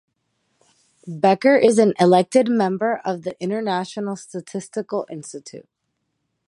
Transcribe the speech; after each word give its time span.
Bekker 1.07 1.63
is 1.63 1.77
an 1.77 1.93
Elected 1.99 2.47
Member 2.49 2.99
of 3.05 3.21
the 3.21 3.39
International 3.39 4.15
Statistical 4.15 5.05
Institute. 5.11 5.69